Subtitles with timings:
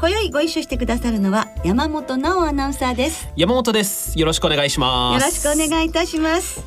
[0.00, 3.28] 今宵ご一緒してくださるのは山本直アナウンサーです。
[3.36, 4.18] 山本です。
[4.18, 5.22] よろしくお願いします。
[5.22, 6.64] よろしくお願いいたします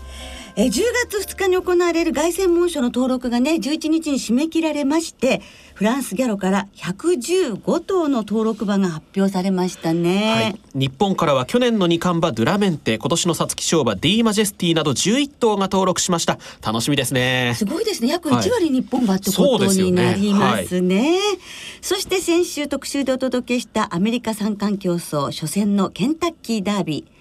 [0.55, 5.41] え10月2日に行われる凱旋門賞の登録がね11日に締め切られまして
[5.73, 10.41] フランスギャロから115頭の登録馬が発表されましたね、は
[10.75, 16.38] い、日本からは去年の二冠馬ドゥラメンテ今年の皐月賞馬ディーマジェスティなど11頭が登録しました。
[16.63, 17.53] 楽しみですね。
[17.55, 18.09] すごいですね。
[18.09, 20.53] 約1割日本馬ってことになりますね。
[20.53, 21.02] はいそすね。
[21.02, 21.39] はい、
[21.81, 27.12] そして先週特集でお届けしたアメリカ三冠競争初戦のケンタッキーダービー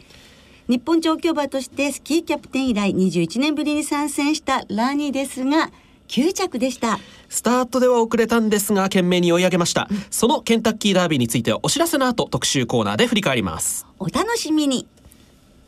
[0.73, 5.71] 日本調教馬としてスキーキャプテン以来21年ぶりに参戦したラニーですが
[6.09, 6.99] 9着でした。
[7.29, 13.87] スタートでは遅れたんですが懸命に追い上げました、うん、そのケンタッキーダービーについてはお知らせの後特集コーナーで振り返ります。
[13.99, 14.89] お楽しみに。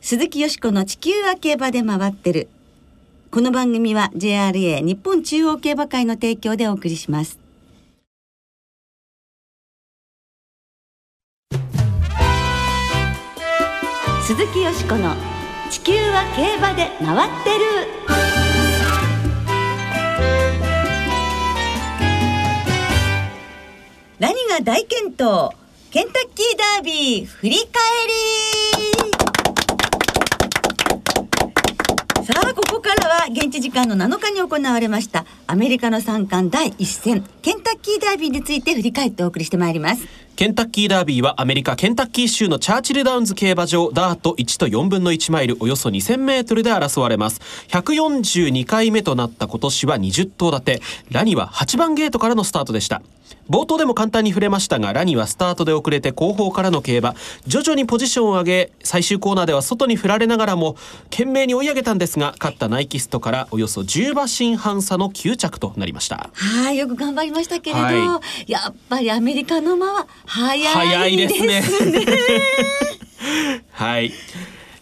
[0.00, 2.48] 鈴木よしこの地球は競馬で回ってる。
[3.30, 7.43] この番組は JRA 日本中央競馬会の提供でお送りします
[14.26, 15.14] 鈴木よしこの
[15.70, 17.64] 地球は競馬で回ってる。
[24.18, 25.50] 何が大健闘
[25.90, 27.66] ケンタッキーダービー振り返
[28.06, 28.14] り。
[32.24, 40.06] さあここからは現地時間の7日に行われましたアメリカの三冠第一戦ケンタッキーダービーについて振り返ってお送りしてまいります。
[40.36, 47.40] ケンタッキーダービーはアメリカケンタッキー州のチャーチルダウンズ競馬場ダート1と4分の1マイルおよそ2000メートルで争われます。
[47.68, 50.80] 142回目となった今年は20頭立て。
[51.12, 53.00] ラニは8番ゲートからのスタートでした。
[53.48, 57.14] 冒頭でも簡単に触れましたがラニはスタートで遅れて後方からの競馬。
[57.46, 60.74] 徐々にポジションを上げ最終コーナーでは外に振られながらも
[61.10, 66.30] 懸命に追い上げたんですが勝ったナイキストからおよそ10馬身半差の9着となりました。
[66.32, 71.62] はいよく頑張りましたけれど、はい、やっぱりアメリカの馬は早いですね。
[73.72, 74.12] はい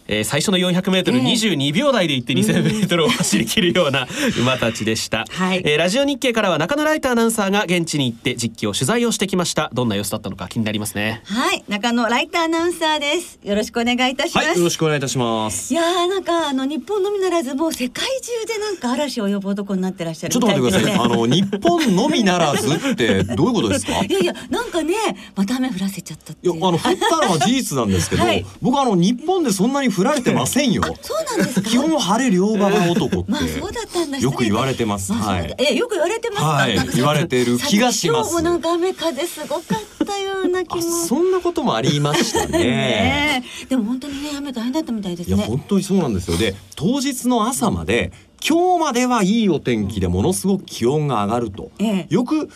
[0.07, 4.07] えー、最初の400メートル22秒台で行って2000メートルを走り切るような
[4.39, 9.69] 馬たちでした、はい、えー、ラジオ日経からは中野ライターアナウンサーが現地に行って実況取材をしてきました。
[9.73, 11.21] どんな様子だったのか気になりますね。
[11.25, 11.63] はい。
[11.67, 13.39] 中野ライターアナウンサーです。
[13.43, 15.73] よろしくお願いいたします、はい、よろしくお願いいたします。
[15.73, 20.99] いやなんかあの日本のみならずもう世界中でなんか嵐を呼ぶ男になってらっしゃるちょっと待ってください。
[20.99, 24.03] あの日本のみならずってどういうことですか？
[24.05, 24.95] いやいやなんかね
[25.35, 30.83] また雨降らせちゃったいやあの降ったのは事実なんですけど、 はい、僕あの日本でそんなに降られてませんよ。
[31.01, 31.69] そうなんですか？
[31.69, 33.31] 基本晴れ両馬場男って。
[33.31, 34.17] まあそうだったんだ。
[34.19, 35.13] よく言われてます。
[35.13, 35.55] はい。
[35.57, 36.77] えよく言われてますはい。
[36.95, 38.31] 言われてる気がします。
[38.31, 40.81] 今日もなんか雨風すごかったような気も。
[40.81, 43.43] そんなこともありましたね。
[43.69, 45.35] でも本当にね雨大変だったみたいですね。
[45.35, 46.37] いや本当にそうなんですよ。
[46.37, 48.11] で当日の朝まで。
[48.45, 52.49] 今日まではいいお天気でものすごく気温が上がると、ええ、よく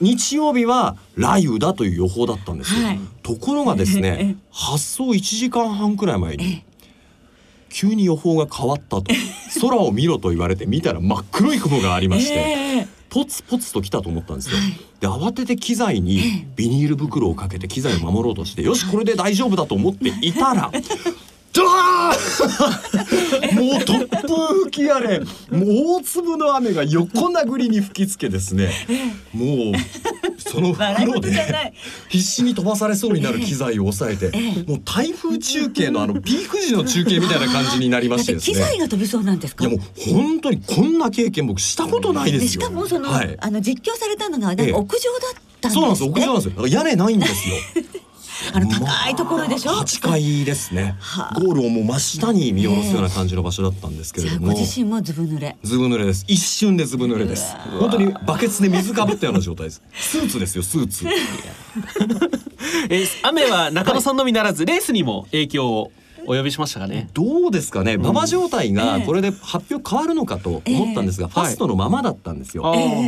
[0.00, 6.62] 日曜日は雷雨だという予報だったんですよ、はい、ところがですね発送1時間半くらい前に
[7.72, 9.04] 急に予報が変わったと。
[9.60, 14.56] 空を見ろと言われて見たら真っ黒い雲がありまして、えー、ポツポツと来たと思ったんですよ。
[14.56, 20.70] はい、で慌てて機材にビニール袋をかけて機材を守ろうとしてよしこれで大丈夫だと思っていたら
[21.52, 23.54] ドー。
[23.54, 25.20] もう突風吹き荒れ。
[25.20, 25.28] もう
[25.98, 28.72] 大粒の雨が横殴りに吹きつけですね。
[29.32, 31.32] もうその袋で
[32.08, 34.30] 必死に飛ばされそうになる機材を抑えて
[34.66, 38.54] もう台風中継のあのピーク時の中継みたいな感じになりましてですね。
[38.54, 39.66] 機材が飛びそうなんですか？
[39.66, 42.50] いやもう本当にこんな経験僕したことないですよ。
[42.50, 44.86] しかもその、はい、あの実況されたのが屋上だっ
[45.60, 46.48] たんです、ね、そうなんです屋上なんです。
[46.48, 47.54] よ屋根ないんですよ
[48.54, 49.72] あの高いところでしょ？
[49.72, 50.96] 八、階ですね。
[51.34, 54.48] ゴールをもう真下に見下ろすような感じの場所だったんですけれども。
[54.52, 55.56] ご自身もずぶ濡れ。
[55.62, 56.24] ずぶ濡れです。
[56.28, 57.54] 一瞬でずぶ濡れです。
[57.78, 59.82] 本当にバケツで水かぶったような状態です。
[59.94, 61.06] スーツですよスーツ。
[62.90, 65.92] え雨は中野さんのみならずレースにも影響を。
[66.24, 67.08] お呼びしましたかね？
[67.14, 67.94] どうですかね？
[67.94, 72.62] 馬場状態がこれで発表変わるのかと思ったんですが、ファストのままだったんですよ。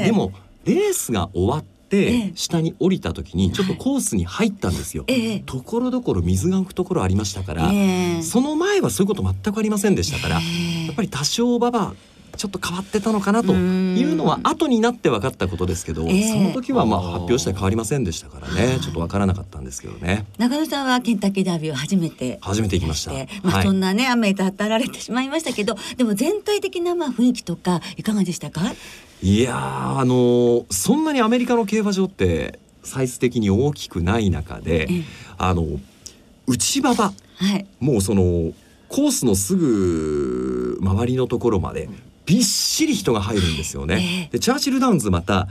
[0.04, 0.32] でも
[0.64, 1.64] レースが終わっ
[2.34, 5.04] 下に降りた時にちょっとコースに入ったんですよ。
[5.46, 7.70] ところどころ水が浮くところありましたから、
[8.22, 10.40] その前はそういうこと全くありませんでしたから、や
[10.92, 11.94] っぱり多少馬場
[12.36, 18.80] ちょっと変わってたのかなというのは後になって分かったことですけど、えー、その時はまあ発表して変わりませんでしたからね。
[18.80, 20.26] ちょっと分からなかったんですけどね。
[20.36, 23.12] 中野さんはケンタッキーダービーを初めて初めて行きました、
[23.44, 28.62] まあ、そんなね、雨と当たられてしまいましたけどでも全体的なまあ雰囲気とかいかがでしたか？
[29.24, 34.86] いやあのそんなにアメリカの競馬場ってサイズ的に大きくない中で、
[35.38, 35.64] あの
[36.46, 37.12] 内馬場、は
[37.56, 38.52] い、もうその
[38.90, 41.88] コースのすぐ周りのところまで
[42.26, 44.28] びっしり人が入るんですよね。
[44.30, 45.48] でチャーチルダウンズまた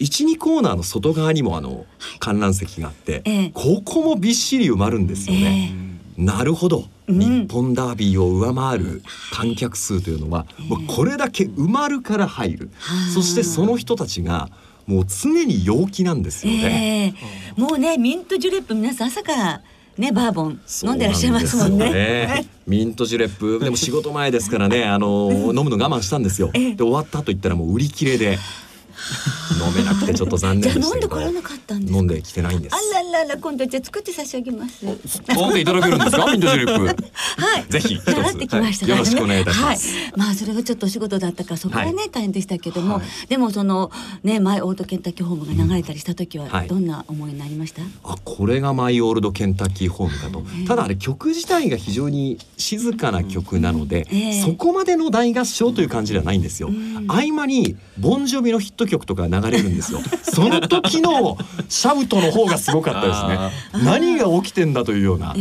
[0.00, 1.86] 12コーナーの外側にもあの
[2.18, 3.22] 観覧席があって、
[3.54, 5.93] ここもびっしり埋まるんですよね。
[6.16, 9.02] なるほど、日本ダービーを上回る
[9.32, 12.70] 観客数というのは、もうこれだけ埋まるから入る、
[13.12, 14.48] そしてその人たちが
[14.86, 19.62] もう常に陽気なんですよね、えー、もうねミントジュレップ皆さん朝から
[19.96, 21.90] ねバーボン飲んでらっしゃいますもんね。
[21.92, 23.60] ね ミントジュレップ。
[23.60, 26.50] でも仕事前ですからねあの 飲むの我慢したんですよ。
[26.52, 28.38] で終わった後行ったらもう売り切れで。
[29.64, 32.74] 飲めなくてちょっと残念でした飲んでこらなかったんです飲んできてないんです。
[32.74, 34.84] あららら今度じゃ作って差し上げます。
[35.36, 36.30] 飲んでいただけるんですか？
[36.30, 36.86] ミントジュレップ。
[36.86, 36.92] は
[37.58, 37.64] い。
[37.68, 39.94] ぜひ習ってきました、ねはい、よろしくお願いいたします。
[39.96, 43.90] はい、まあそれはちょっとお仕事だったからそこはね、はい、大変でしたけども、はい、でもその
[44.22, 47.82] ねマイオールドケンタッキーホームが流れたりした時はどんな思いになりました？
[48.04, 50.44] あこれがマイオールドケンタッキーホームかと。
[50.66, 56.70] ただあれ曲自体が非常に静かな曲なので、えー、そこまでの大合唱という感じではないんですよ。
[57.06, 60.00] 合間にボンジョビのヒット曲とか流れるんですよ。
[60.22, 61.36] その時の
[61.68, 63.84] シャウトの方がすごかったですね。
[63.84, 65.34] 何が起きてんだというような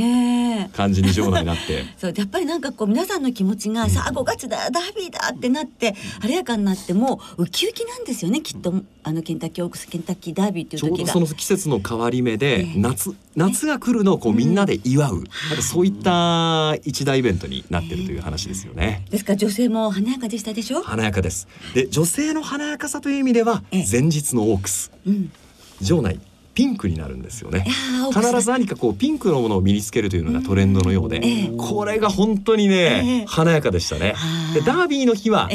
[0.74, 1.86] 感じに場内になって。
[1.98, 8.74] そうやっぱりなんかこう皆さんの気持ちが、さあ5月だダービーだってなって晴れやかになってもウキウキなんですよねきっと
[9.06, 11.12] あのケンタッキーオークスケンタッキーダービーっていう時が。
[11.12, 19.06] その季節の変わり目で、夏夏が来るのをこうみんなで祝う、なんかそういった一大イベントになってるという話ですよね。
[19.10, 19.34] ですか？
[19.34, 20.82] ら女性も華やかでしたでしょ？
[20.82, 21.48] 華やかです。
[21.74, 25.32] で女性の華やかさという意味では前日のオークス、うん、
[25.82, 26.20] 場内
[26.54, 27.66] ピンクになるんですよね。
[28.14, 34.14] 必ず何かこうピンクのものを身につけるというのがトレンドのようで、これが本当にね、華やかでしたね。
[34.54, 35.50] でダービーの日は、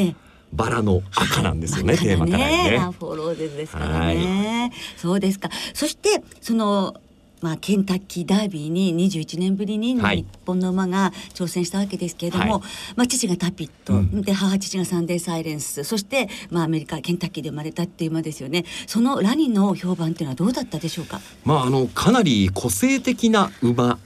[0.53, 2.79] バラの赤なんですよね、 テーマからね。
[2.99, 4.71] フォローですからね。
[4.97, 5.49] そうですか。
[5.73, 6.95] そしてその
[7.41, 12.61] まあ、ケンタッキーダービーに21年ぶりに日本の馬が挑戦したわけですけれども、はい、
[12.97, 18.65] まあ、父がタピット、うん、で母父がサンデーサイレンスそして、まあ、アメリカケンタッキーで生まれたっていう馬ですよね。
[18.87, 23.99] そのラニの評判っていうのはどうだったでしょうか、まあ、あのかなり個性的な馬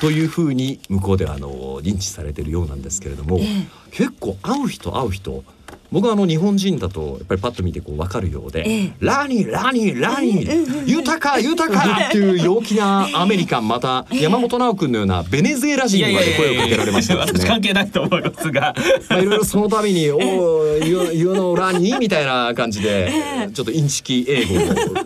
[0.00, 5.42] というふうに向こうではあの認知されているようなんですけれども、えー、結構会う人会う人
[5.90, 17.32] 僕はあの日本人だとやっぱりパッと見てこう分かるようで「ええ、ラニーラニーラニー豊か豊か!」っていう陽気なアメリカンまた山本直君のようなベネズエラ人にまで声をかけられましたね。
[17.46, 18.74] 関係ないと思いますが。
[19.08, 23.12] まあいろいろその度に「おおユノラニー」みたいな感じで
[23.54, 24.58] ちょっとインチキ英語を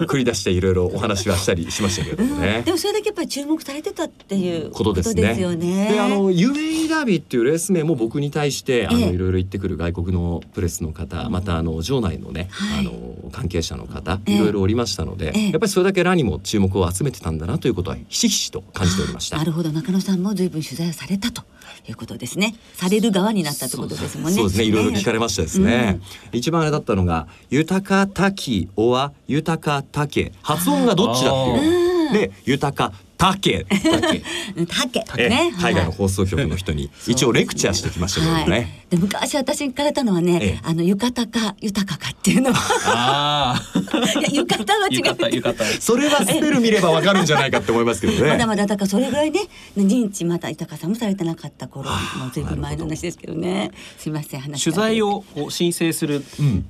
[0.07, 5.23] 繰り出していろいろお話はしたりしましたけどね、うん、でもそれだけやっぱり注目されてたっていうことですね。
[5.23, 5.93] ですよね。
[5.93, 19.37] であの UAE ダービーっていうレース名も僕に対してあのいろいろ言ってくる外国のプレスの方またあの場内のね、はい、あの関係者の方いろいろおりましたので、やっぱりそれだけラにも注目を集めてたんだなということはひしひしと感じておりました。
[19.37, 19.71] なるほど。
[19.71, 21.43] 中野さんも随分取材をされたと
[21.89, 22.55] いうことですね。
[22.75, 24.37] される側になったってことですもんね。
[24.37, 24.65] そうですね。
[24.65, 26.01] いろいろ聞かれましたですね、
[26.33, 30.33] うん、一番あれだったのが豊か滝おは豊か竹。
[30.43, 31.91] 発音がどっちだっていう。
[32.13, 33.67] で豊か竹。
[34.67, 35.05] 竹。
[35.07, 35.29] 竹。
[35.29, 35.53] ね。
[35.61, 42.51] 海外の放送局の人に一応レクチャーしてきましたけどね、はい、で昔私に聞かれたのはね、ええ、あの浴衣か豊かかっていうの
[42.87, 43.61] あ
[44.19, 45.81] いや浴衣は違う。
[45.81, 48.31] それはスペル見ればわかるんじゃないかって思いますけどね。
[48.31, 49.41] まだまだだからそれぐらいね
[49.77, 53.71] 認知また豊かさもされてなかった頃もうずいぶん前の話ですけどね。
[53.99, 56.25] すみません話取材を申請する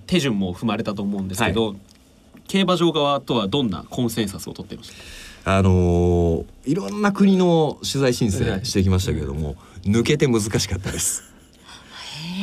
[0.08, 1.76] 手順も踏まれたと思うんですけど、はい、
[2.48, 5.29] 競馬場側とはどんなコンセンサスを取っていました？
[5.44, 11.24] あのー、いろんな国の取材申請してきましたけれども、抜けて難しかったです。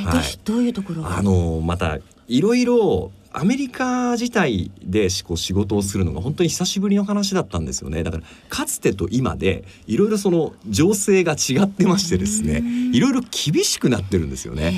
[0.05, 8.01] はい、どういうところあのー、またいろいろアメリカ自体でこう仕事をするのが本当に久しぶりの話だったんですよね。
[8.03, 12.63] だからかつてと今でいろいろその情勢が違ってましてですね
[12.93, 14.73] いろいろ厳しくなってるんですよね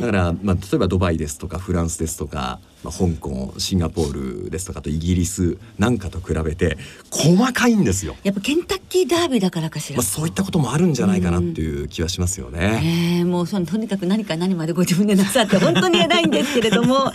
[0.00, 6.78] だから、まあ、例えばドバイですとかフランスですとか、まあ、香港シンガポールですとかとイギリスなんかと比べて
[7.10, 8.16] 細かいんですよ。
[8.22, 17.12] やっぱケンタッキーダービーだからかしら、まあ、そういったこともあるんじゃないかなっていう気はしますよね、えー、もうそのとにかく何か何までご自分でなさって 本当に偉いんですけれどもラ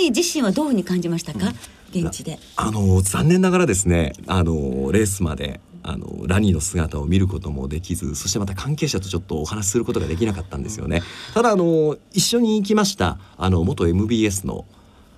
[0.00, 1.52] ニー自身はどういうふうに感じましたか、
[1.94, 2.38] うん、現地で。
[2.56, 11.02] あの残念ながらですねあのレースまであのラニーの姿を見ることもできずそしてまた関係者とちょっとお話しすることができなかったんですよね。
[11.32, 14.64] ただあの一緒に行きましたあの元 MBS の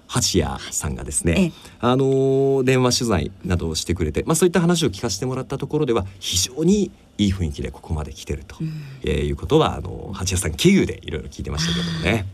[0.08, 8.72] 八谷さんがですね、あの電話取材などをしてくれて、まあ、そういった話を聞かせてもらったところでは非常にいい雰囲気でここまで来てると、うん、
[9.04, 12.26] えー、いうことはあの八谷さん経由でいろいろ聞いてましたけどもね。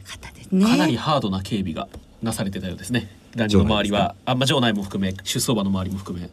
[0.66, 1.88] かなりハードな警備が
[2.22, 3.10] なされてたようですね。
[3.34, 6.30] ランの周りはあ、まあ、場内も含め出走馬の周りも含め。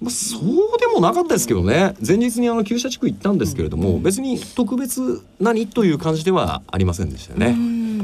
[0.00, 1.94] まあ、そうでもなかったですけどね。
[2.06, 7.54] 前日にあの旧車地区行ったんですけれども、うん、別に特別何という感じではありませんでしたね。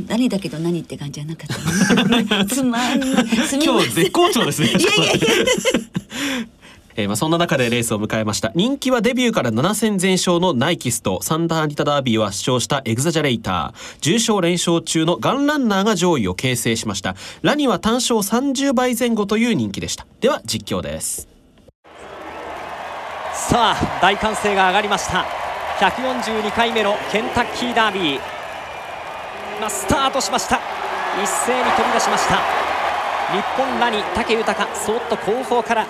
[0.06, 4.68] 何だけど何って感じじゃなかった、ね、つまん今日絶好調ですね。
[4.68, 5.26] いやいやいや。
[6.98, 8.52] えー、まあそんな中でレースを迎えました。
[8.54, 13.98] 人気はデビューから7戦全勝のナイキスとサンダーリタダービーは主張したエグザジャレイター。
[14.00, 17.14] 重賞連勝中のガンランナーが上位を形成しました。
[17.42, 20.06] ラニは単勝30倍前後という人気でした。
[20.20, 21.35] では実況です
[23.36, 25.24] さあ大歓声が上がりました。
[25.78, 28.20] 142回目のケンタッキーダービー、
[29.60, 30.58] ま、スタートしました。
[31.22, 32.36] 一斉に飛び出しました。
[33.32, 35.86] 日本ラニ武豊そっと後方から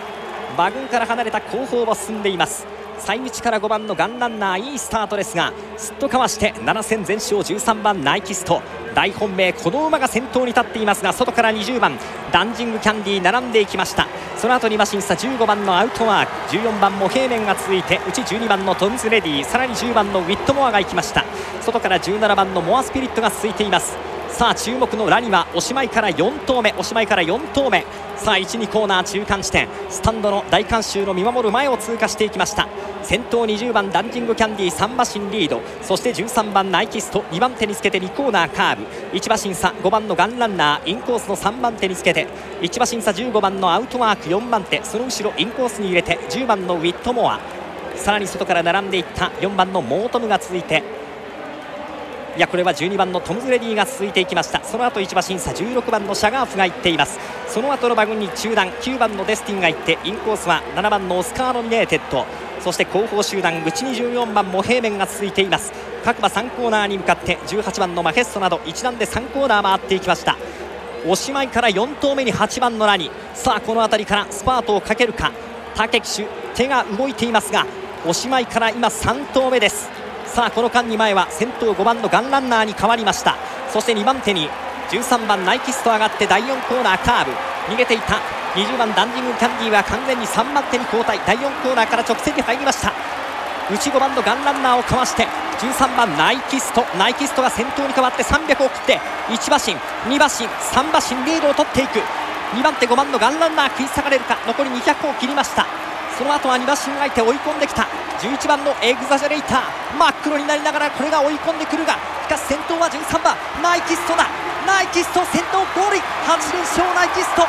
[0.54, 2.66] 馬群から離れた後方を進んでいます。
[2.98, 8.60] 最内から5番のガンランナーいいスタートですがすっとかわして7戦全勝13番ナイキスト。
[8.96, 11.98] 大本命この馬が先頭に立っていますが外から20番
[12.32, 14.08] ダンジングキャンディー並んでいきました。
[14.38, 21.26] その後に馬審査15番のアウトワーク14番も平面が続いてうち12番のトムズレディさらに10番のウィットモアが行きました。
[21.60, 24.15] 外から17番のモアスピリットが続いています。
[24.36, 27.86] さあ注目のラニはおしまいから4投目おしまいから4投目。
[28.16, 29.66] さあ12コーナー中間地点。
[29.88, 32.68] スタンドの大観衆の見守る前を通過していきました。
[33.02, 35.62] 先頭20番ダンジングキャンディー3馬身リード。
[35.80, 38.84] そして13番ナイキスト2番手につけて2コーナーカーブ。
[39.16, 42.26] 1馬身差5番のガンランナーインコースの3番手につけて。
[42.60, 44.84] 1馬身差15番のアウトワーク4番手。
[44.84, 47.40] その後ろインコースに入れて10番のウィットモア。
[47.94, 50.82] さらに外から並んでいった4番のモートムが続いて
[52.36, 54.62] いやこれは12番のトムズ・レディが続いていきました。
[54.62, 57.18] その後1馬身差16番のシャガーフが行っています。
[57.48, 62.26] その後の馬群に中段9番のデスティンが行ってインコースは7番のオスカーノミネーテッド。
[62.60, 65.72] そして後方集団内に14番モヘイメンが続いています。
[66.04, 70.36] 各馬3コーナーに向かって18番のマケストなど一段で3コーナー回っていきました。
[71.06, 73.10] おしまいから4投目に8番のラニ。
[73.32, 75.32] さあこの辺りからスパートをかけるか。
[75.74, 77.64] 武騎手手が動いていますが
[78.06, 79.88] おしまいから今3投目です。
[80.36, 83.38] さあこの間に前は先頭5番のガンランナーに変わりました。
[83.72, 84.50] そして2番手に
[84.92, 87.32] 13番ナイキスト上がって第4コーナーカーブ。
[87.72, 88.20] 逃げていた。
[88.52, 91.18] 20番ダンジングキャンディーは完全に3番手に交代。
[91.24, 92.92] 第4コーナーから直線に入りました。
[93.72, 95.26] 内5番のガンランナーをかわして
[95.56, 96.84] 13番ナイキスト。
[96.98, 99.00] ナイキストが先頭に変わって300を送って
[99.32, 99.72] 1馬身
[100.12, 101.96] 2馬身3馬身リードを取っていく。
[102.52, 104.36] 2番手5番のガンランナー食い下がれるか。
[104.46, 105.64] 残り200を切りました。
[106.16, 107.86] その後は2馬身相手追い込んできた。
[108.16, 109.96] 11番のエグザジャレイター。
[110.00, 113.36] 真っ黒になりながらこれが追い込んでくるがしかし先頭は13番。
[113.62, 114.24] ナイキストだ。
[114.66, 116.00] ナイキスト先頭ゴール。
[116.00, 117.42] 8連勝ナイキスト。
[117.44, 117.46] 2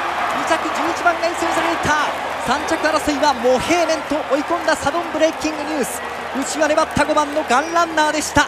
[0.51, 2.27] 着11番がエグザジャレイター。
[2.47, 6.01] 3着争いはモヘーメンと追い込んだサドンブレイキングニュース。
[6.35, 8.47] 内は粘った5番のガンランナーでした。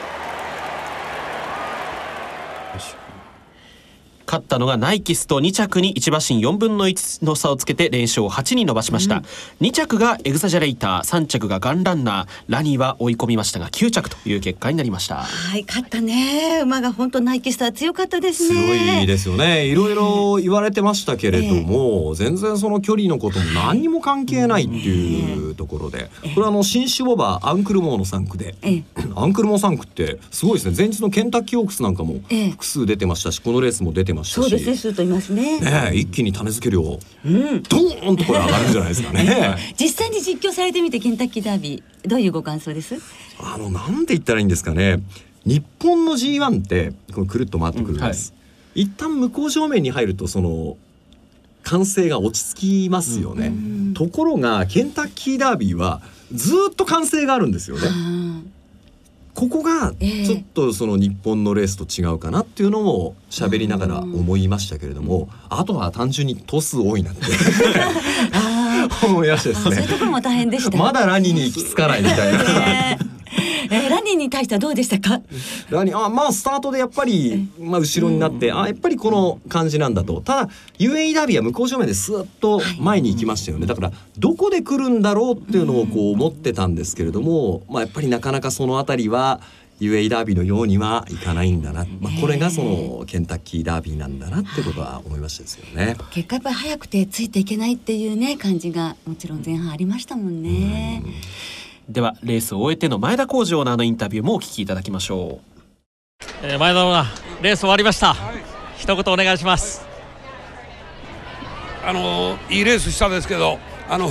[4.30, 9.24] 勝ったのがナイキスと2着に1馬身4分の1の差をつけて連勝8に伸ばしました、うん、
[9.66, 15.16] 2着がエグザジャレイター3着がガンランナーラニーは追い込みましたが9着という結果になりました。
[15.16, 16.60] はい勝ったね。
[16.62, 19.00] 馬が本当ナイキスター強かったですね。
[19.00, 19.66] 強いですよね。
[19.66, 28.84] いろいろ言われてましたけれども、えー、全然その距離のことも何にも関係ないっていうところで、えー、これはあの新種ボバアンクルモーの3区で、えー、
[29.20, 30.76] アンクルモー3区ってすごいですね。
[30.78, 32.20] 前日のケンタッキーオークスなんかも
[32.52, 34.34] 複数出てましたしこのレースも出てましたし。
[34.34, 35.60] そうですねするといますね。
[35.60, 39.56] ね一気に種付け量、うん、ドーンとこれ上がるんじゃないですかね。
[39.80, 42.96] 実際に実況されてみてケンタッキーダービーどういうご感想です？
[43.40, 45.02] あのなんて言ったらいいんですかね。
[45.46, 48.44] 日本の G1 ってこのくるっと回ってくるんです、うんは
[48.76, 50.78] い、一旦向こう正面に入るとその
[51.64, 57.88] 歓声が落ち着きますよね、うん、ところがケンタッキーダービーはずっと歓声があるんですよね、
[59.40, 67.22] ここがちょっとその日本のレースと違うかなっていうのを喋りながら思いましたけれども、あとは単純にトス多いなって
[69.06, 69.76] 思いましたですね。
[69.76, 70.78] そういうところも大変でした。
[70.78, 72.40] まだラニに行き着かないみたいな。
[73.72, 75.22] えー、ラニーに対してはどうでしたか？
[75.70, 80.22] ラニーあまあスタートでやっぱり、まあ、後ろになって、あやっぱりこの感じなんだと。
[80.22, 89.42] ただ UAE ダービーは向こう正面ですっと前に行きましたよね、だからどこで来るんだろうっていうのをこう思ってたんですけれども、まあ、やっぱりなかなかその辺りは
[89.80, 95.96] UA ダービーのようにはいかないんだな、まあ、これがそのケンタッキーダービーなんだなってことは思いましたですよね。
[96.12, 101.02] 結果やっぱり早くてついていけないっていうね感じがもちろん前半ありましたもんね。
[101.90, 106.26] ではレースを終えての前田浩二オーナーのインタビューもお聞きいただきましょう。
[106.44, 108.16] えー、前田オーナーレース終わりました。
[108.78, 109.84] 一言お願いします。
[111.84, 113.58] あのいいレースしたんですけど、
[113.90, 114.08] あの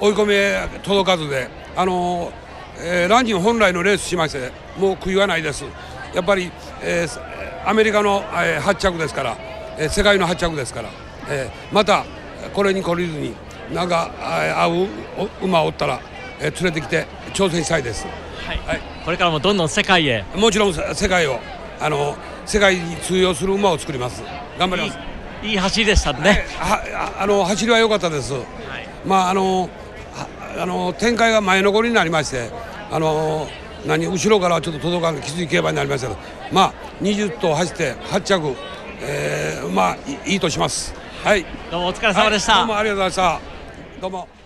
[0.00, 2.32] 追い込み届かずで、あの
[2.78, 5.64] えー、ランジン本来のレースしましてもう悔いはないです
[6.16, 6.50] やっぱり、
[6.82, 9.36] えー、アメリカの、えー、発着ですから、
[9.78, 10.90] えー、世界の発着ですから、
[11.28, 12.04] えー、また
[12.52, 13.36] これに懲りずに
[13.72, 14.10] なんか
[14.60, 14.88] 合う
[15.44, 16.00] 馬をおったら、
[16.44, 20.24] えー、連れてきて挑戦したいです、はい、はい、これからもどんどん世界へ。
[20.36, 21.40] もちろん世界を
[21.80, 24.22] あの世界に通用する馬を作ります。
[24.58, 24.98] 頑張ります。
[25.42, 28.44] いい走りでしたね、はあの走りは良かったです、はい、
[29.04, 29.68] まああの
[30.56, 32.50] あの展開が前残りになりまして
[32.90, 33.46] あの
[33.86, 36.20] 何後ろからはちょっと届かんきつい競馬になりましたけど
[36.50, 38.56] まあ20頭走って8着、
[39.02, 39.96] えー、まあ
[40.26, 40.94] いいとします。
[41.22, 41.44] はい。
[41.70, 43.40] どうもお疲れ様でした、はい、どうもありがとうございまし
[43.96, 44.00] た。
[44.00, 44.43] どうも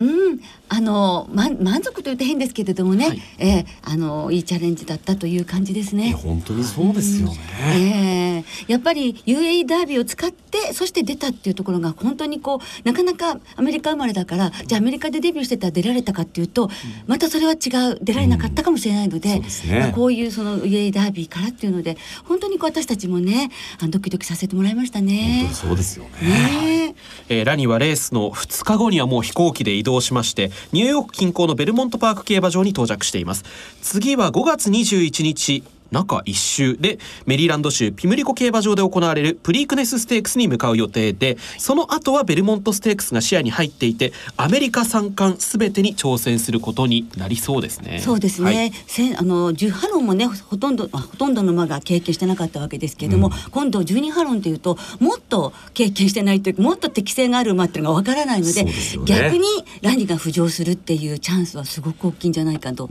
[0.00, 6.12] うん、あの、ま、満足と言うと変ですけれどもね、はい、えー、あのいいチャレンジだったという感じですね。
[6.12, 7.38] 本当にそうですよね。
[7.76, 16.70] うん、えー、やっぱり UAE ダービーを使ってそして出たっていうところが本当にこうなかなかアメリカ生まれだからじゃあアメリカでデビューしてたら出られたかっていうと、
[17.06, 17.94] またそれは違う。
[18.02, 25.50] 出られなかったかもしれないので、うんでね、こういうその UAE ダービーからっていうので本当にこう私たちもねあのドキドキさせてもらいましたね。
[25.52, 26.10] そうですよね。
[26.22, 26.94] ね。
[27.28, 33.44] えー、ラニーはレースの2日後にはもう飛行機で移動しましてニューヨーク近郊のベルモントパーク競馬場に到着しています。
[33.80, 35.62] 次は5月21日
[35.94, 36.76] 中1周。
[36.78, 48.00] でメリーランド州ピムリコ競馬場で行われるプリークネスステークスに向かう予定でその後はベルモントステークスが視野に入っていてアメリカ三冠すべてに挑戦することになりそうですね。
[48.00, 58.72] そうですね、はい、あの10ハロンもねほとんどほとんどの馬が経験してなかったわけですけれども、うん、今度12ハロンというともっと経験してないというもっと適性がある馬っていうのがわからないので、ね、
[59.04, 59.44] 逆に
[59.82, 62.90] ラニが浮上するっていうチャンスはすごく大きいんじゃないかと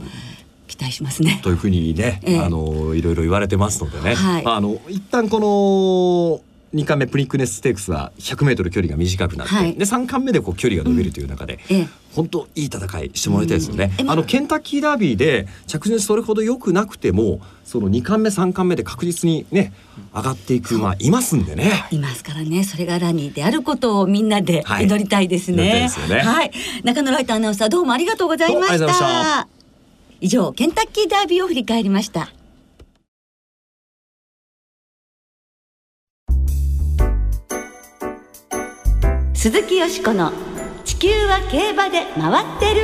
[0.74, 1.40] 期待しますね。
[1.42, 19.72] というふうにね、えー、あのいろいろ言われてますのでね、はい、あの一旦この2回目プリクネスステークスは 100m 距離が短くなって、はい、で3巻目でこう距離が伸びるという中で、うんええ、本当いい戦いしてもらいたいですよね、うん、あのケンタッキーダービーで着順それほど良くなくてもその2巻目3巻目で確実にね
[20.12, 21.70] 上がっていくまあいますんでね。
[21.92, 22.64] いますからね。
[22.64, 26.18] それがラニーであることをみんなで祈りたいですね、はい、ね。
[26.20, 26.50] はい、
[26.82, 29.53] 中野ライトアナウンサーどうもありがとうございました
[30.24, 32.30] 以上ケンタッキーダービーを振り返りました。
[39.34, 40.32] 鈴木よしこの
[40.86, 42.80] 地球は競馬で回ってる。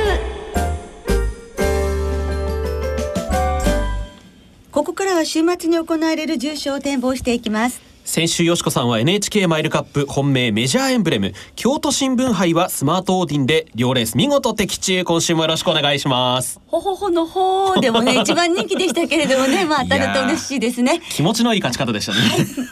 [4.71, 7.90] ここからは週末に行われる重賞を展望していきます。
[8.11, 11.31] 先週よしこさんは NHK マイルカップ本命メジャーエンブレム。
[11.55, 14.17] 京都新聞杯はスマートオーディンで両レース。
[14.17, 16.59] 見事的中今週もよろしくお願いします。
[16.67, 20.99] ほほほのほでもね 一番人気でしたけれどもねまあ当たると嬉しいですね。
[21.09, 22.19] 気持ちのいい勝ち方でしたね。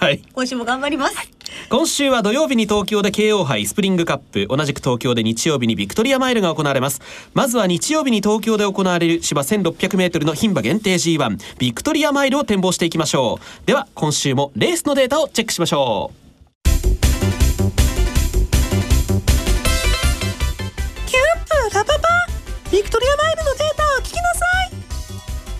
[0.02, 1.15] はい、 今週も頑張ります
[1.70, 7.02] 今週は土曜日に東京で京王杯スプリングカップ同じく東京で日曜日にビクトリアマイルが行われます。
[7.34, 13.68] まずは日曜日に東京で行われる芝 1600m の牝馬限定 G1 ビクトリアマイルを展望していきましょう。
[13.68, 16.20] では今週もレースのデータをチェックしましょう。
[16.66, 21.24] キュー
[21.70, 22.08] プラパパ
[22.72, 24.72] ビクトリアマイルのデータを聞きなさい。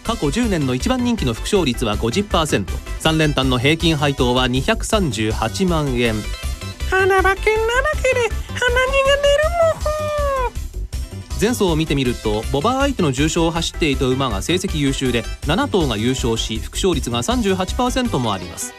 [0.04, 1.98] 過去10年の一番人気の複勝率は
[3.00, 6.16] 50%3 連単の平均配当は238万円。
[6.90, 11.40] 花馬券なだけで鼻にが出るもん。
[11.40, 18.74] 前走を見てみるとボバー相手の重賞を走っていた馬が成績優秀で7頭が優勝し副勝率が38%もあります。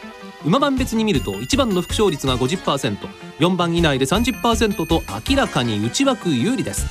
[0.45, 6.85] 馬番別に見ると1番の副勝率が 50%4 番以内で30%と明らかに内枠有利です。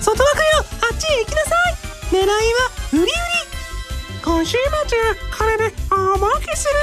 [0.00, 1.76] 外枠よあっちへ行きなさい。
[2.12, 2.32] 狙いは
[2.92, 3.10] 売り売り
[4.26, 4.56] 今週
[4.88, 4.98] 末
[5.38, 6.74] これで大儲けする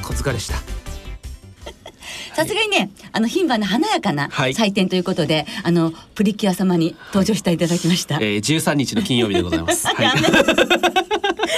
[0.00, 0.54] の小疲れした
[2.34, 9.96] さすがにねあの牝馬の華やかな祭典ということで、はい、あのプリキュア様に登場していただきました、えー、13日の金曜日でございます はい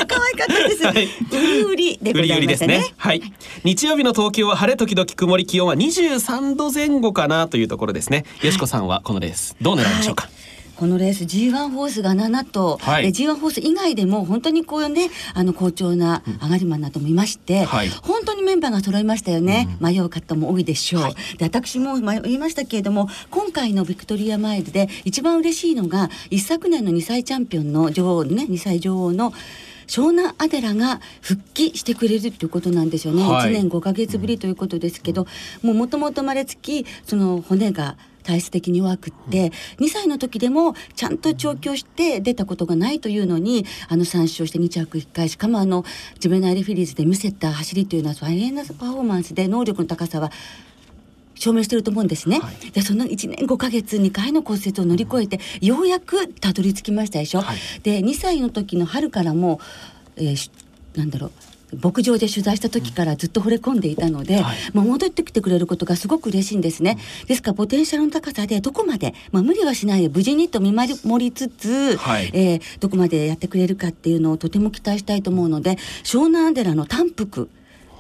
[0.08, 0.84] 可愛かったです。
[0.84, 2.78] はい、売り売りでございましたね。
[2.78, 3.22] ねはい。
[3.62, 8.24] 日曜日の東京は晴れ時々曇り気温は23度前後かなというところですね。
[8.42, 10.28] よしこさんはこのレースどう狙いましょうか？
[10.82, 29.32] はいこのレース G1 ホースが7頭、はい、G1 ホース以外でも本当にこうねあの好調な上がりマンなどもいまして、うんはい、本当にメンバーが揃いましたよね、うん、迷う方も多いでしょう、はい、で私も迷いましたけれども今回のビクトリアマイルで一番嬉しいのが一昨年の2歳チャンピオンの女王ね2歳女王の
[29.86, 35.26] 湘南アデラが復帰してくれるということなんですよね、はい、1年5か月ぶりということですけど、
[35.62, 45.85] もともと生まれつきその骨が体質的に弱くって、2歳の時でもちゃんと調教して出たことがないというのにあの3勝して2着1回しかもあの
[46.18, 50.30] ジュベナイルフィリーズで見せた走りというのは大変なパフォーマンスで能力の高さは
[51.35, 52.38] 証明してると思うんですね。
[52.38, 57.40] はい、でその1年5か月2回の骨折を乗り越えてようやくたどり着きましたでしょ。
[57.40, 59.61] はい、で2歳の時の春からも、
[60.16, 60.50] えー、
[60.94, 61.32] なんだろう
[61.80, 66.98] 牧場で取材した時からずっと惚れ込んでいたので、はい、まあ、戻ってきてくれることがすごく嬉しいんですね。
[67.26, 77.48] ですからポテンシャルの高さでどこまで、まあ、無理はしないで無事にと見守りつつ、はい、えー、どこまでやってくれるかっていうのをとても期待したいと思うので湘南アデラの単服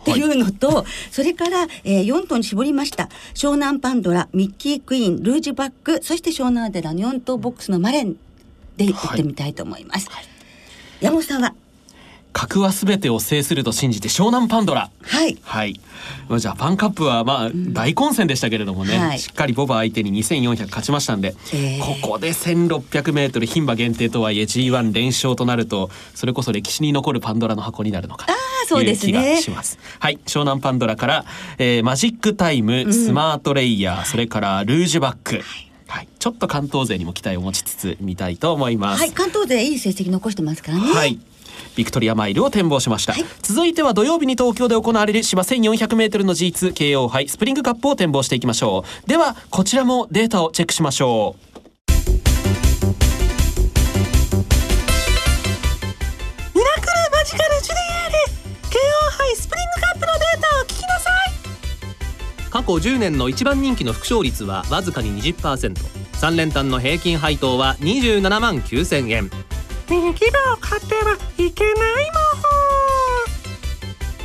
[0.02, 3.08] っていうのと、はい、それから、えー、4頭に絞りました。
[3.34, 8.16] 湘南パンドラミッキークイーンルージュバックそして湘南アデラの4頭ボックスのマレン
[8.76, 10.10] で行ってみたいと思います。
[10.10, 10.24] はい、
[11.00, 11.54] 山本さんは
[12.32, 14.90] 格はすべてを制すると信じて湘南パンドラ。
[15.02, 28.26] はい、はい、ジャパンカップはまあ大混戦でしたけれどもね、うんはい、しっかりボバ相手に2400勝ちましたんで、えー、ここで 1600m 牝馬限定とはいえ G1 連勝となるとそれこそ歴史に残るパンドラの箱になるのか
[28.68, 29.72] という気がします。
[29.72, 30.18] すね、はい。
[30.26, 31.24] 湘南パンドラから、
[31.58, 35.42] えー、マジックタイム、スマートレイヤー、うん、それからルージュバック。
[35.88, 39.00] はい、ちょっと関東勢にも期待を持ちつつ見たいと思います。
[39.00, 40.90] はい、関東勢いい成績残してますからね。
[40.90, 41.18] はい。
[41.76, 49.08] ビクトリアマイルを展望しました、はい、続いては土曜日に東京で行われる芝 1400m の G2 KO 杯スプリングカップを展望していきましょう。
[49.08, 51.42] ではこちらもデータをチェックしましょう。
[51.88, 51.94] ミ
[56.60, 58.16] ラクルマジカルジュリエール
[58.68, 58.74] KO
[59.18, 61.12] 杯スプリングカップのデータを聞きなさい。
[62.50, 69.30] 過去10年の一番人気の複勝率はわずかに 20%3 連単の平均配当は27万9000円
[69.88, 71.74] 人気馬を買ってはいけない
[72.12, 72.42] 魔法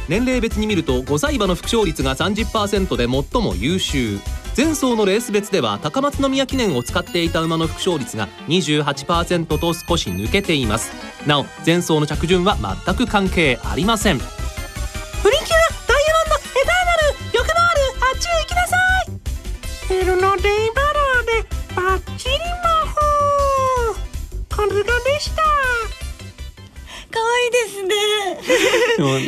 [0.08, 4.20] 年齢別に見ると5歳馬の副勝率が30%で最も優秀。
[4.56, 10.92] 前走のレース別では高松宮記念を使っていた馬の副勝率が28%と少し抜けています。
[11.28, 14.18] なお前走の着順は全く関係ありません。
[14.18, 14.38] プリキュ
[15.26, 17.82] アダイヤモンドエターナル欲のある。
[18.02, 18.76] あっちへ行きなさ
[19.92, 19.94] い。
[19.94, 22.77] エルノデイバラーでバッチリ魔法
[24.58, 25.44] これがでした
[27.12, 27.84] 可愛いです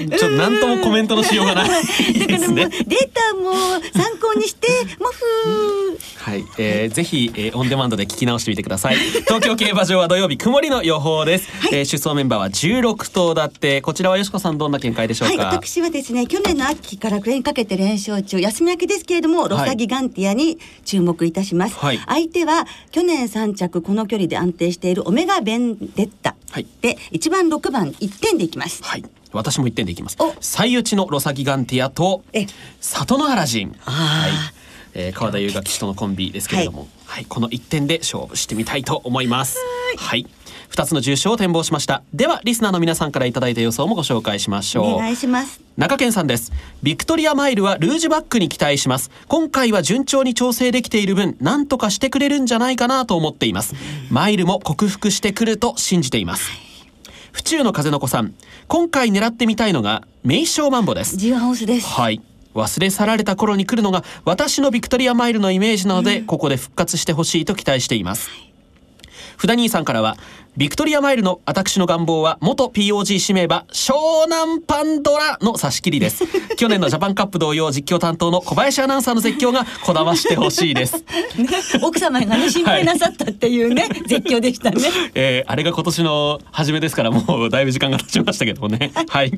[0.09, 0.17] ね。
[0.17, 2.67] ちょっと何ともコメントのしようがないですね。
[2.67, 3.53] データも
[3.93, 4.67] 参考にして
[4.99, 8.95] モフはい、えー、ぜひ、えー、オンデマンドで聞き直してみてください。
[8.95, 11.49] 東京競馬場は土曜日曇りの予報です。
[11.61, 15.35] はい、えー、出走メンバーは16頭だって、こちらはよしこさんどんな見解でしょうか？
[15.45, 21.75] はい、私はですね、去年の秋から暮れにかけて連勝中、休み明けですけれども、ロサギガンティアに注目いたします。
[21.75, 26.35] はい、相手は去年3着この距離で安定しているオメガベンデッタ。
[26.51, 28.83] はい、で1番6番1点でいきます。
[28.83, 32.23] はい私も1点でいきます最打ちのロサギガンティアと
[32.81, 34.31] 里の原人はい
[34.93, 39.57] えー、川田優雅騎手とのコンビですけれども、はい、はい、この1点で勝負してみたいと思います。
[39.97, 40.27] はい、
[40.71, 42.03] 2つの重賞を展望しました。
[42.13, 44.85] ではリスナーの皆さんからいただいた予想もご紹介しましょう。
[44.95, 45.61] お願いします。
[45.77, 46.51] 中堅さんです。
[46.83, 49.11] ビクトリアマイルはルージュバックに期待します。
[49.27, 53.75] 今回は順調に調整できている分何とかしてくれるんじゃないかなと思っています。
[54.09, 56.59] マイルも克服してくると信じています、はい。
[57.31, 58.33] 府中の風の子さん。
[58.67, 61.17] 今回狙ってみたいのが名称マンボです。
[61.17, 61.87] ジハウスです。
[61.87, 62.21] はい
[62.53, 68.53] 忘れ去られた頃に来るのが私のビクトリアマイルのイメージなので、うん、ここで復活してほしいと期待しています、はい、
[69.39, 70.17] 札兄さんからは
[70.59, 73.93] ビクトリアマイルの私の願望は元 POG 指名馬湘
[74.25, 76.25] 南パンドラの差し切りです。
[76.57, 81.03] 去年のジャパンカップ同様実況担当の小林アナウンサーの絶叫がこだわしてほしいです、ね、
[81.81, 84.81] 奥様がね心配なさったっていうね、はい、絶叫でしたね、
[85.15, 88.91] えー、あれが今年の初めですからもうだいぶ時間が経ちましたけどもね。
[89.07, 89.31] はい。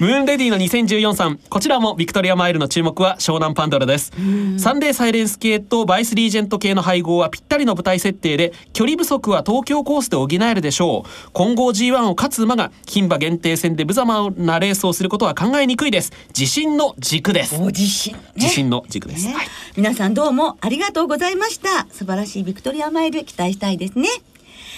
[0.00, 4.10] ムーンレディの2014さんこちらもビクトリアマイルの注目は湘南パンドラです。
[4.56, 11.30] サンデーサイレンス系とバイスリージェント系の配合はぴったりの舞台設定で距離不足は東京コースで補えるでしょう。
[11.32, 16.12] 混合 G1 を勝つ馬が牝馬限定戦で無様なレースをすることは考えにくいです。
[16.36, 17.60] 自信の軸です。
[17.60, 19.34] 自信、ね、自信の軸です、ね。
[19.34, 19.46] はい、
[19.76, 21.86] 皆さんどうもありがとうございました。
[21.92, 24.08] 素晴らしいビクトリアマイル期待したいですね。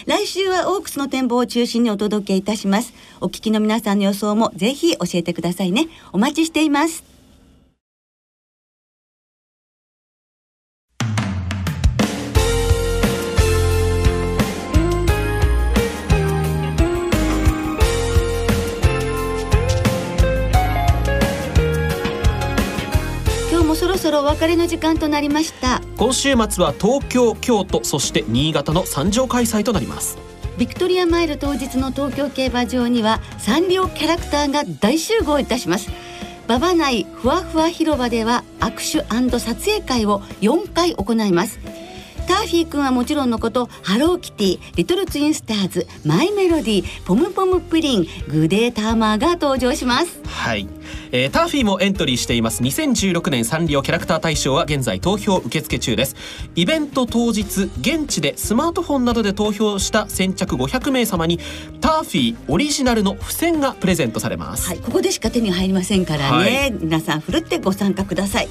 [0.07, 2.93] 来週はオークスの展望を中心にお届けいたします。
[3.21, 5.89] お聞きの皆さんの予想もぜひ教えてくださいね。
[6.13, 7.16] お待ちしています
[24.11, 25.81] 別れの時間となりました。
[25.97, 30.19] 今週末は東京京都そして新潟の三条開催となります。
[30.59, 35.91] ビクトリアマイル当日の東京競馬場にはサンリオキャラクターが大集合いたします。
[36.47, 41.59] 馬場内ふわふわ広場では握手撮影会を4回行います
[42.27, 50.21] ターフィー君はもちろんのことハローキティリトルツインスターズマイメロディーポムポムプリングデーターマーが登場します。
[50.27, 50.69] はい、
[51.13, 52.63] えー、ターフィーもエントリーしています。
[52.63, 56.17] 2016年サンリオキャラクター大賞は現在投票受付中です。
[56.55, 61.39] イベント当日現地でスマートフォンなどで投票した先着500名様に
[61.81, 68.49] ターフィーオリジナルの付箋がプレゼントされます、はい、ここでしか手に入りませんからね、はい、皆さんふるってご参加ください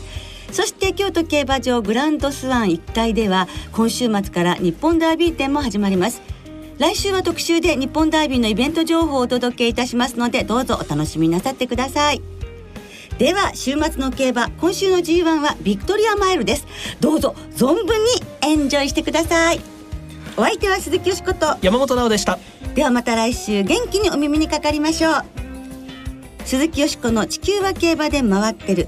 [0.56, 6.22] そして京都競馬場グランドスワン1階では今週末から日本ダービー展も始まります。
[6.78, 12.22] 来週は特集で日本ダービーのイベント情報をお届けいたしますのでどうぞお楽しみなさってください。
[13.18, 16.66] では週末の競馬今週の G1 はビクトリアマイルです。
[17.02, 19.60] どうぞ存分にエンジョイしてください。
[20.38, 21.58] お相手は鈴木よしこと。
[21.64, 22.40] 山本直でした。
[22.76, 25.24] ではまた来週元気にお耳にかかりましょう。
[26.46, 28.88] 鈴木よしこの地球は競馬で回ってる